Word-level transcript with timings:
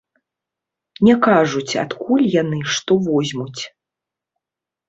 Не 1.07 1.15
кажуць 1.25 1.77
адкуль 1.83 2.25
яны 2.41 2.63
што 2.77 2.91
возьмуць. 3.09 3.61